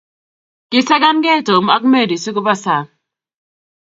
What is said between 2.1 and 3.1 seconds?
sikuba sang'